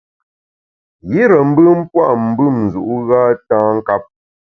[1.11, 4.03] Yire mbùm pua’ mbùm nzu’ gha tâ nkap.